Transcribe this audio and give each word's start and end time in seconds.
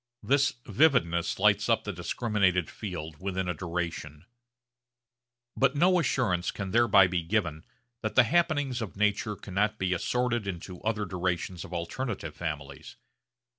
This 0.23 0.55
vividness 0.65 1.37
lights 1.37 1.69
up 1.69 1.83
the 1.83 1.93
discriminated 1.93 2.71
field 2.71 3.17
within 3.21 3.47
a 3.47 3.53
duration. 3.53 4.25
But 5.55 5.75
no 5.75 5.99
assurance 5.99 6.49
can 6.49 6.71
thereby 6.71 7.05
be 7.05 7.21
given 7.21 7.63
that 8.01 8.15
the 8.15 8.23
happenings 8.23 8.81
of 8.81 8.97
nature 8.97 9.35
cannot 9.35 9.77
be 9.77 9.93
assorted 9.93 10.47
into 10.47 10.81
other 10.81 11.05
durations 11.05 11.63
of 11.63 11.71
alternative 11.71 12.33
families. 12.35 12.95